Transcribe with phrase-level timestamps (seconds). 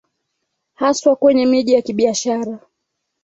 [0.73, 2.59] haswa kwenye miji ya kibiashara